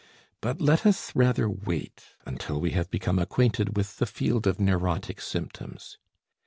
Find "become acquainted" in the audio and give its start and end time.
2.89-3.77